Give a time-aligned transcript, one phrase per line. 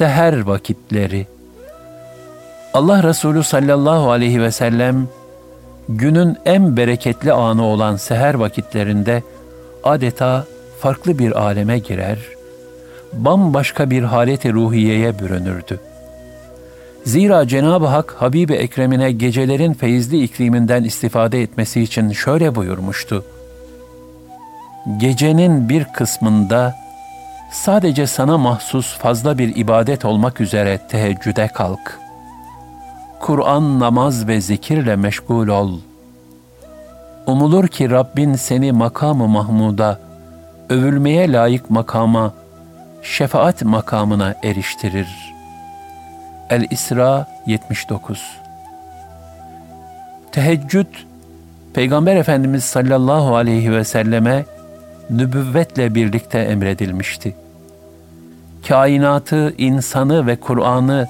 [0.00, 1.26] seher vakitleri.
[2.74, 5.08] Allah Resulü sallallahu aleyhi ve sellem
[5.88, 9.22] günün en bereketli anı olan seher vakitlerinde
[9.84, 10.44] adeta
[10.80, 12.18] farklı bir aleme girer,
[13.12, 15.80] bambaşka bir haleti ruhiyeye bürünürdü.
[17.04, 23.24] Zira Cenab-ı Hak Habibi Ekrem'ine gecelerin feyizli ikliminden istifade etmesi için şöyle buyurmuştu.
[24.98, 26.79] Gecenin bir kısmında
[27.50, 32.00] sadece sana mahsus fazla bir ibadet olmak üzere teheccüde kalk.
[33.20, 35.78] Kur'an, namaz ve zikirle meşgul ol.
[37.26, 40.00] Umulur ki Rabbin seni makamı Mahmud'a,
[40.68, 42.34] övülmeye layık makama,
[43.02, 45.34] şefaat makamına eriştirir.
[46.50, 48.40] El-İsra 79
[50.32, 50.86] Teheccüd,
[51.74, 54.44] Peygamber Efendimiz sallallahu aleyhi ve selleme
[55.10, 57.34] nübüvvetle birlikte emredilmişti.
[58.68, 61.08] Kainatı, insanı ve Kur'an'ı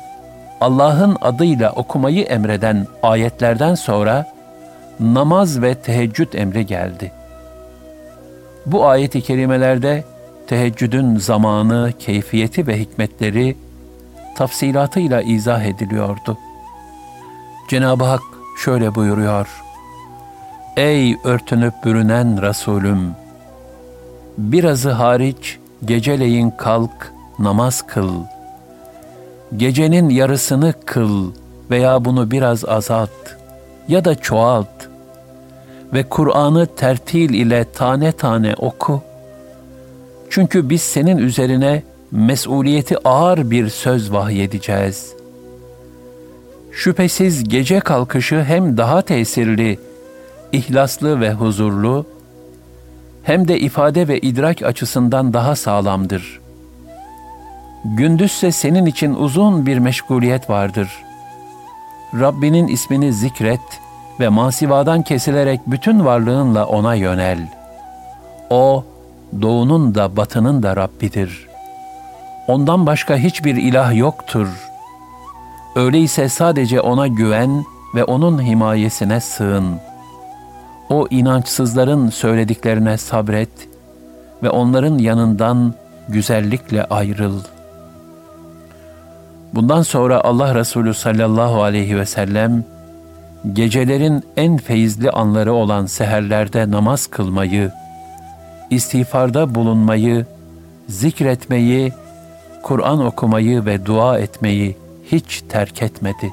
[0.61, 4.27] Allah'ın adıyla okumayı emreden ayetlerden sonra
[5.01, 7.13] namaz ve teheccüd emri geldi.
[8.67, 10.05] Bu ayet-i kerimelerde
[10.47, 13.57] teheccüdün zamanı, keyfiyeti ve hikmetleri
[14.37, 16.39] tafsilatıyla izah ediliyordu.
[17.69, 18.23] Cenab-ı Hak
[18.65, 19.63] şöyle buyuruyor.
[20.77, 23.15] Ey örtünüp bürünen Resulüm!
[24.39, 28.13] Birazı hariç geceleyin kalk, namaz kıl.
[29.57, 31.33] Gecenin yarısını kıl
[31.71, 33.11] veya bunu biraz azalt
[33.89, 34.69] ya da çoğalt
[35.93, 39.03] ve Kur'an'ı tertil ile tane tane oku.
[40.31, 45.13] Çünkü biz senin üzerine mesuliyeti ağır bir söz vahyedeceğiz.
[46.73, 49.79] Şüphesiz gece kalkışı hem daha tesirli,
[50.53, 52.07] ihlaslı ve huzurlu,
[53.23, 56.41] hem de ifade ve idrak açısından daha sağlamdır.
[57.85, 60.89] Gündüzse senin için uzun bir meşguliyet vardır.
[62.15, 63.81] Rabbinin ismini zikret
[64.21, 67.49] ve masivadan kesilerek bütün varlığınla ona yönel.
[68.51, 68.85] O,
[69.43, 71.47] doğunun da batının da Rabbidir.
[72.49, 74.49] Ondan başka hiçbir ilah yoktur.
[75.77, 77.65] Öyleyse sadece ona güven
[77.95, 79.90] ve onun himayesine sığın.''
[80.91, 83.51] O inançsızların söylediklerine sabret
[84.43, 85.75] ve onların yanından
[86.09, 87.41] güzellikle ayrıl.
[89.55, 92.65] Bundan sonra Allah Resulü sallallahu aleyhi ve sellem
[93.53, 97.73] gecelerin en feyizli anları olan seherlerde namaz kılmayı,
[98.71, 100.27] istiğfarda bulunmayı,
[100.89, 101.93] zikretmeyi,
[102.63, 104.77] Kur'an okumayı ve dua etmeyi
[105.13, 106.33] hiç terk etmedi.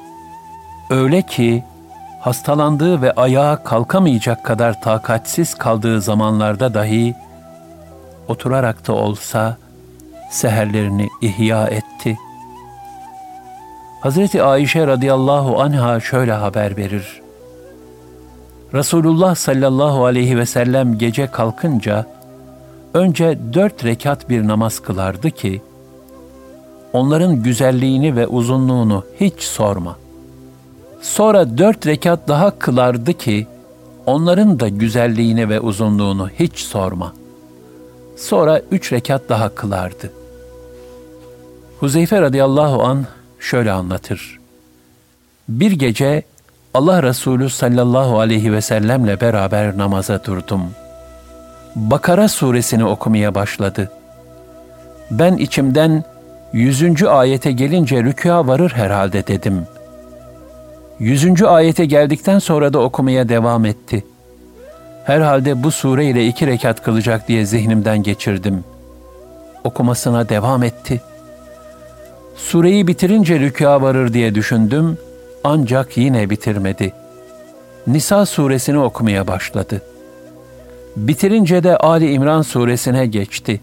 [0.90, 1.64] Öyle ki
[2.20, 7.14] hastalandığı ve ayağa kalkamayacak kadar takatsiz kaldığı zamanlarda dahi
[8.28, 9.56] oturarak da olsa
[10.30, 12.18] seherlerini ihya etti.
[14.00, 17.20] Hazreti Ayşe radıyallahu anha şöyle haber verir.
[18.74, 22.06] Resulullah sallallahu aleyhi ve sellem gece kalkınca
[22.94, 25.62] önce dört rekat bir namaz kılardı ki,
[26.92, 30.07] onların güzelliğini ve uzunluğunu hiç sorma.''
[31.00, 33.46] Sonra dört rekat daha kılardı ki,
[34.06, 37.12] onların da güzelliğini ve uzunluğunu hiç sorma.
[38.16, 40.12] Sonra üç rekat daha kılardı.
[41.80, 43.06] Huzeyfe radıyallahu an
[43.40, 44.38] şöyle anlatır.
[45.48, 46.22] Bir gece
[46.74, 50.62] Allah Resulü sallallahu aleyhi ve sellemle beraber namaza durdum.
[51.76, 53.90] Bakara suresini okumaya başladı.
[55.10, 56.04] Ben içimden
[56.52, 59.77] yüzüncü ayete gelince rükûa varır herhalde dedim.''
[61.00, 64.04] Yüzüncü ayete geldikten sonra da okumaya devam etti.
[65.04, 68.64] Herhalde bu sure ile iki rekat kılacak diye zihnimden geçirdim.
[69.64, 71.00] Okumasına devam etti.
[72.36, 74.98] Sureyi bitirince rükûa varır diye düşündüm
[75.44, 76.92] ancak yine bitirmedi.
[77.86, 79.82] Nisa suresini okumaya başladı.
[80.96, 83.60] Bitirince de Ali İmran suresine geçti.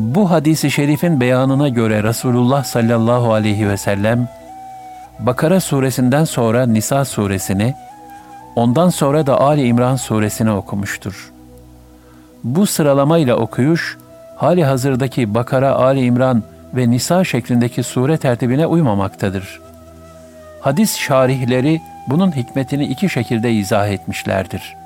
[0.00, 4.28] Bu hadisi şerifin beyanına göre Resulullah sallallahu aleyhi ve sellem
[5.18, 7.74] Bakara suresinden sonra Nisa suresini,
[8.56, 11.32] ondan sonra da Ali İmran suresini okumuştur.
[12.44, 13.98] Bu sıralamayla okuyuş,
[14.36, 16.42] hali hazırdaki Bakara, Ali İmran
[16.74, 19.60] ve Nisa şeklindeki sure tertibine uymamaktadır.
[20.60, 24.76] Hadis şarihleri bunun hikmetini iki şekilde izah etmişlerdir.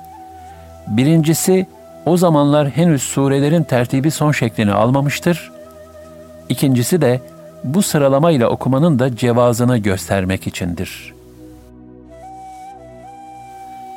[0.87, 1.67] Birincisi,
[2.05, 5.51] o zamanlar henüz surelerin tertibi son şeklini almamıştır.
[6.49, 7.21] İkincisi de
[7.63, 11.13] bu sıralamayla okumanın da cevazını göstermek içindir.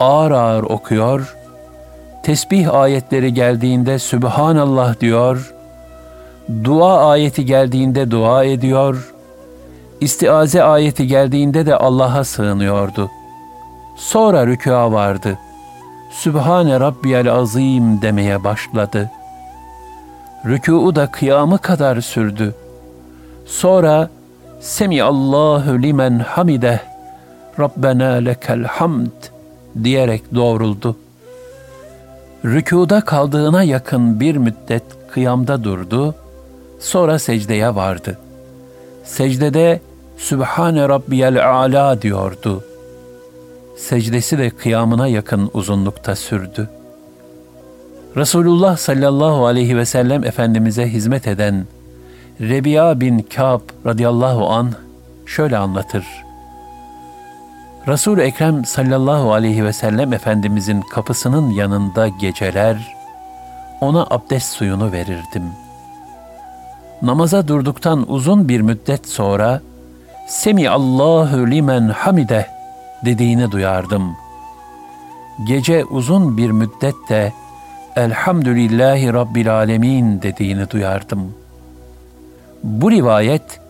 [0.00, 1.36] Ağır ağır okuyor,
[2.22, 5.54] tesbih ayetleri geldiğinde Sübhanallah diyor,
[6.64, 9.12] dua ayeti geldiğinde dua ediyor,
[10.00, 13.10] istiaze ayeti geldiğinde de Allah'a sığınıyordu.
[13.96, 15.38] Sonra rükûa vardı.
[16.10, 19.10] Sübhane Rabbiyel Azim demeye başladı.
[20.44, 22.54] Rükû'u da kıyamı kadar sürdü.
[23.46, 24.10] Sonra
[24.60, 26.78] Semi Allahu limen hamideh
[27.60, 29.10] Rabbena lekel hamd
[29.84, 30.96] diyerek doğruldu.
[32.44, 36.14] Rükuda kaldığına yakın bir müddet kıyamda durdu,
[36.80, 38.18] sonra secdeye vardı.
[39.04, 39.80] Secdede
[40.18, 42.64] Sübhane Rabbiyel A'la diyordu.
[43.78, 46.68] Secdesi de kıyamına yakın uzunlukta sürdü.
[48.16, 51.66] Resulullah sallallahu aleyhi ve sellem Efendimiz'e hizmet eden
[52.40, 54.72] Rebiya bin Kâb radıyallahu an
[55.26, 56.06] şöyle anlatır.
[57.88, 62.96] Resul-i Ekrem sallallahu aleyhi ve sellem Efendimizin kapısının yanında geceler
[63.80, 65.44] ona abdest suyunu verirdim.
[67.02, 69.60] Namaza durduktan uzun bir müddet sonra
[70.28, 72.57] Semi Allahu limen hamide
[73.04, 74.16] dediğini duyardım.
[75.46, 77.32] Gece uzun bir müddet de
[77.96, 81.48] Elhamdülillahi Rabbil Alemin dediğini duyardım.''
[82.62, 83.60] Bu rivayet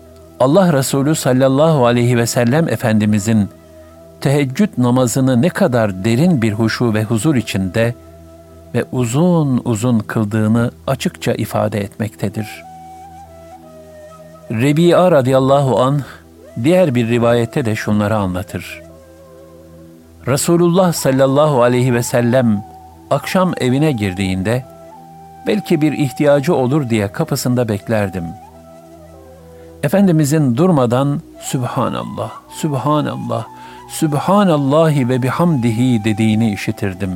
[0.40, 3.48] Allah Resulü sallallahu aleyhi ve sellem Efendimizin
[4.20, 7.94] teheccüd namazını ne kadar derin bir huşu ve huzur içinde
[8.74, 12.64] ve uzun uzun kıldığını açıkça ifade etmektedir.
[14.50, 16.02] Rebi'a radıyallahu an
[16.64, 18.87] diğer bir rivayette de şunları anlatır.
[20.28, 22.64] Resulullah sallallahu aleyhi ve sellem
[23.10, 24.64] akşam evine girdiğinde
[25.46, 28.48] belki bir ihtiyacı olur diye kapısında beklerdim.''
[29.82, 33.46] Efendimizin durmadan Sübhanallah, Sübhanallah,
[33.88, 37.10] Sübhanallahi ve bihamdihi dediğini işitirdim.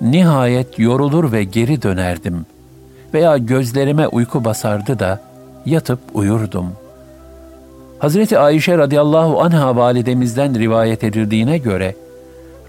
[0.00, 2.46] Nihayet yorulur ve geri dönerdim.
[3.14, 5.20] Veya gözlerime uyku basardı da
[5.66, 6.72] yatıp uyurdum.
[7.98, 11.94] Hazreti Ayşe radıyallahu anha validemizden rivayet edildiğine göre,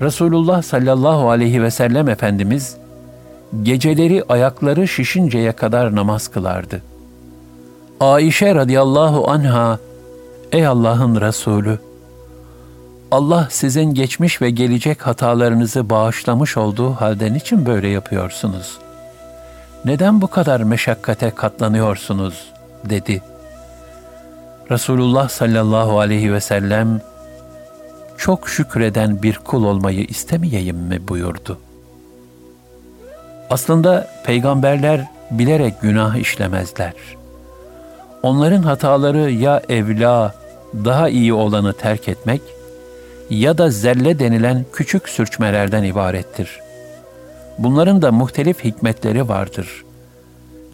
[0.01, 2.77] Resulullah sallallahu aleyhi ve sellem Efendimiz,
[3.63, 6.95] geceleri ayakları şişinceye kadar namaz kılardı.''
[7.99, 9.79] Ayşe radıyallahu anha,
[10.51, 11.79] Ey Allah'ın Resulü!
[13.11, 18.77] Allah sizin geçmiş ve gelecek hatalarınızı bağışlamış olduğu halde niçin böyle yapıyorsunuz?
[19.85, 22.51] Neden bu kadar meşakkate katlanıyorsunuz?
[22.89, 23.21] dedi.
[24.71, 27.01] Resulullah sallallahu aleyhi ve sellem,
[28.25, 31.57] çok şükreden bir kul olmayı istemeyeyim mi buyurdu.
[33.49, 37.25] Aslında peygamberler bilerek günah işlemezler.''
[38.23, 40.35] Onların hataları ya evla,
[40.73, 42.41] daha iyi olanı terk etmek
[43.29, 46.59] ya da zelle denilen küçük sürçmelerden ibarettir.
[47.57, 49.83] Bunların da muhtelif hikmetleri vardır.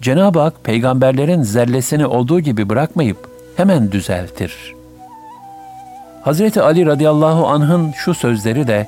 [0.02, 4.81] Cenab-ı Hak peygamberlerin zellesini olduğu gibi bırakmayıp hemen düzeltir.
[6.22, 8.88] Hazreti Ali radıyallahu anh'ın şu sözleri de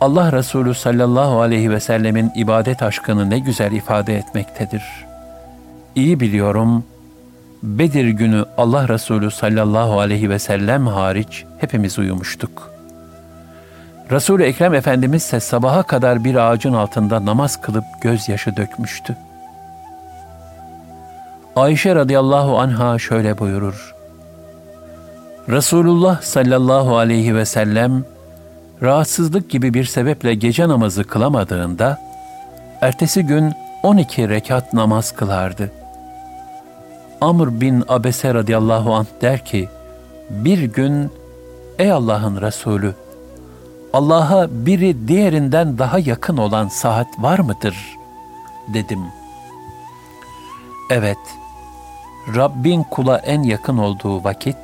[0.00, 4.82] Allah Resulü sallallahu aleyhi ve sellemin ibadet aşkını ne güzel ifade etmektedir.
[5.94, 6.84] İyi biliyorum,
[7.62, 12.70] Bedir günü Allah Resulü sallallahu aleyhi ve sellem hariç hepimiz uyumuştuk.
[14.10, 19.16] Resul-i Ekrem Efendimiz ise sabaha kadar bir ağacın altında namaz kılıp gözyaşı dökmüştü.
[21.56, 23.99] Ayşe radıyallahu anha şöyle buyurur.
[25.50, 28.04] Resulullah sallallahu aleyhi ve sellem
[28.82, 31.98] rahatsızlık gibi bir sebeple gece namazı kılamadığında
[32.80, 33.52] ertesi gün
[33.82, 35.80] 12 rekat namaz kılardı.''
[37.20, 39.68] Amr bin Abese radıyallahu anh der ki,
[40.30, 41.10] bir gün
[41.78, 42.94] ey Allah'ın Resulü,
[43.92, 47.76] Allah'a biri diğerinden daha yakın olan saat var mıdır?
[48.74, 49.00] dedim.
[50.90, 51.18] Evet,
[52.36, 54.56] Rabbin kula en yakın olduğu vakit,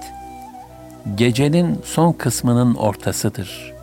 [1.14, 3.74] gecenin son kısmının ortasıdır.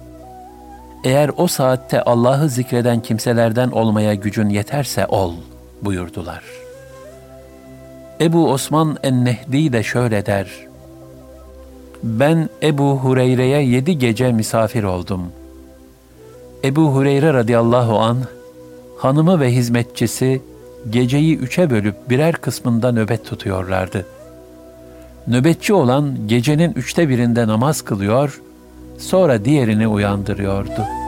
[1.03, 5.34] eğer o saatte Allah'ı zikreden kimselerden olmaya gücün yeterse ol
[5.82, 6.44] buyurdular.
[8.22, 10.48] Ebu Osman en-Nehdi de şöyle der.
[12.03, 15.32] Ben Ebu Hureyre'ye yedi gece misafir oldum.
[16.63, 18.18] Ebu Hureyre radıyallahu an
[18.98, 20.42] hanımı ve hizmetçisi
[20.89, 24.06] geceyi üçe bölüp birer kısmında nöbet tutuyorlardı.
[25.27, 28.42] Nöbetçi olan gecenin üçte birinde namaz kılıyor,
[28.98, 31.02] sonra diğerini uyandırıyordu.''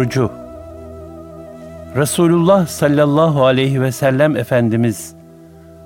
[0.00, 0.30] Orucu
[1.96, 5.14] Resulullah sallallahu aleyhi ve sellem Efendimiz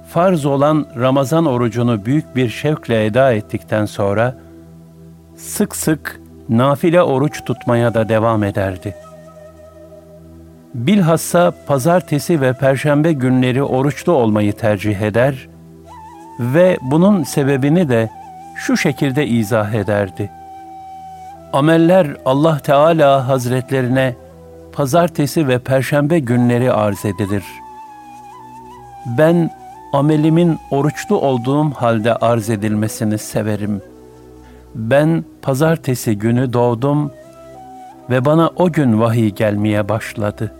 [0.08, 4.34] farz olan Ramazan orucunu büyük bir şevkle eda ettikten sonra
[5.36, 8.94] sık sık nafile oruç tutmaya da devam ederdi.
[10.74, 15.48] Bilhassa pazartesi ve perşembe günleri oruçlu olmayı tercih eder
[16.40, 18.10] ve bunun sebebini de
[18.56, 20.43] şu şekilde izah ederdi.''
[21.54, 24.16] Ameller Allah Teala Hazretlerine
[24.72, 27.44] pazartesi ve perşembe günleri arz edilir.
[29.18, 29.50] Ben
[29.92, 33.82] amelimin oruçlu olduğum halde arz edilmesini severim.
[34.74, 37.12] Ben pazartesi günü doğdum
[38.10, 40.54] ve bana o gün vahiy gelmeye başladı.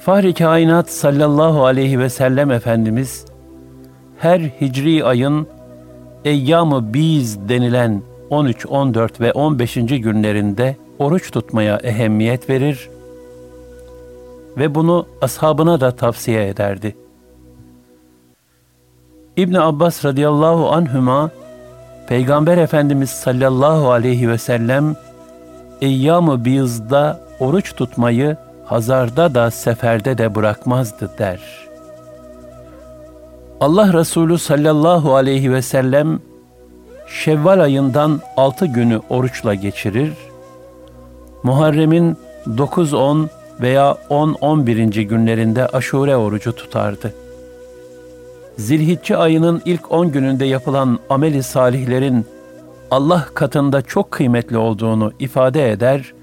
[0.00, 3.24] Fahri Kainat sallallahu aleyhi ve sellem Efendimiz
[4.18, 5.46] her hicri ayın
[6.24, 9.74] eyyam-ı biz denilen 13, 14 ve 15.
[9.74, 12.90] günlerinde oruç tutmaya ehemmiyet verir
[14.56, 16.96] ve bunu ashabına da tavsiye ederdi.
[19.36, 21.30] İbn Abbas radıyallahu anhüma
[22.08, 24.96] Peygamber Efendimiz sallallahu aleyhi ve sellem
[25.80, 31.40] eyyam-ı biyızda oruç tutmayı hazarda da seferde de bırakmazdı der.
[33.60, 36.20] Allah Resulü sallallahu aleyhi ve sellem
[37.06, 40.12] Şevval ayından altı günü oruçla geçirir,
[41.42, 43.28] Muharrem'in 9-10
[43.60, 45.02] veya 10-11.
[45.02, 47.14] günlerinde aşure orucu tutardı.
[48.58, 52.26] Zilhicce ayının ilk 10 gününde yapılan ameli salihlerin
[52.90, 56.14] Allah katında çok kıymetli olduğunu ifade eder,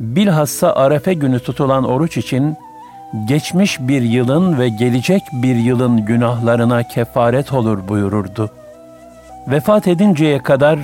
[0.00, 2.56] bilhassa Arefe günü tutulan oruç için
[3.28, 8.65] geçmiş bir yılın ve gelecek bir yılın günahlarına kefaret olur buyururdu.''
[9.48, 10.78] Vefat edinceye kadar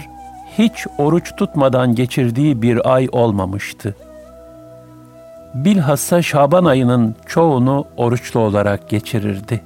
[0.58, 3.96] hiç oruç tutmadan geçirdiği bir ay olmamıştı.
[5.54, 9.60] Bilhassa Şaban ayının çoğunu oruçlu olarak geçirirdi.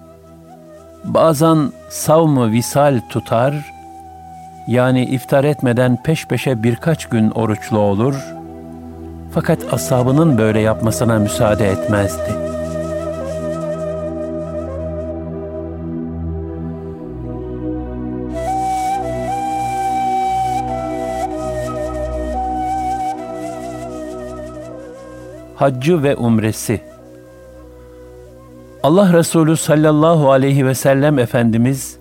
[1.04, 3.54] Bazen savmı visal tutar,
[4.68, 8.14] yani iftar etmeden peş peşe birkaç gün oruçlu olur,
[9.34, 12.55] fakat asabının böyle yapmasına müsaade etmezdi.''
[25.56, 26.80] Haccı ve umresi.
[28.82, 31.98] Allah Resulü sallallahu aleyhi ve sellem Efendimiz,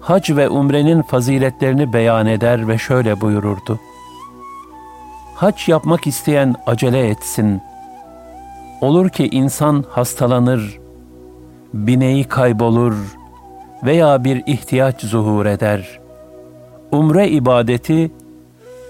[0.00, 3.80] hac ve umrenin faziletlerini beyan eder ve şöyle buyururdu.
[5.34, 7.60] Hac yapmak isteyen acele etsin.
[8.80, 10.78] Olur ki insan hastalanır,
[11.74, 12.94] bineği kaybolur
[13.84, 16.00] veya bir ihtiyaç zuhur eder.
[16.92, 18.10] Umre ibadeti,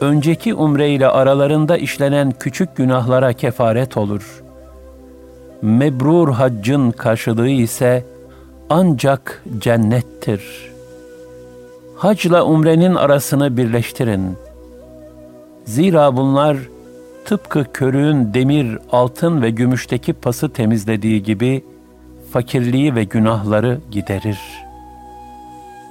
[0.00, 4.42] önceki umre ile aralarında işlenen küçük günahlara kefaret olur.
[5.62, 8.06] Mebrur haccın karşılığı ise
[8.70, 10.72] ancak cennettir.
[11.96, 14.36] Hacla umrenin arasını birleştirin.
[15.64, 16.56] Zira bunlar
[17.24, 21.64] tıpkı körüğün demir, altın ve gümüşteki pası temizlediği gibi
[22.32, 24.38] fakirliği ve günahları giderir.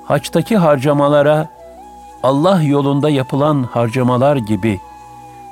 [0.05, 1.49] Haçtaki harcamalara
[2.23, 4.79] Allah yolunda yapılan harcamalar gibi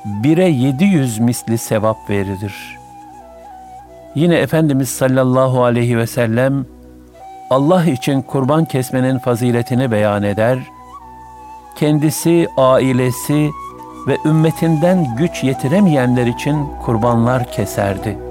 [0.05, 2.77] bire 700 misli sevap verilir.
[4.15, 6.65] Yine Efendimiz sallallahu aleyhi ve sellem
[7.49, 10.59] Allah için kurban kesmenin faziletini beyan eder,
[11.75, 13.49] kendisi, ailesi
[14.07, 18.30] ve ümmetinden güç yetiremeyenler için kurbanlar keserdi.''